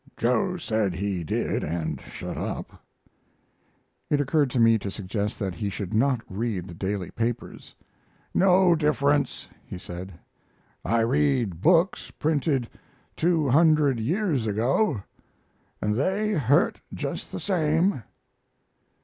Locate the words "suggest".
4.89-5.37